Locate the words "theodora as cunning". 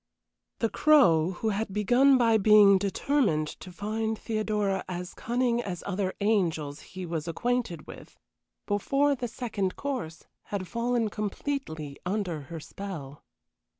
4.17-5.61